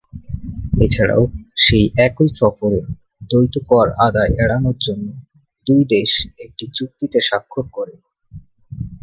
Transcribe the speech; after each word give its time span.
এছাড়াও 0.81 1.23
সেই 1.57 1.85
একই 1.97 2.29
সফরে, 2.39 2.79
দ্বৈত 3.29 3.55
কর 3.67 3.87
আদায় 4.07 4.31
এড়ানোর 4.37 4.77
জন্য 4.81 5.07
দুই 5.67 5.81
দেশ 5.89 6.11
একটি 6.39 6.65
চুক্তিতে 6.73 7.19
সাক্ষর 7.21 7.65
করে। 7.71 7.95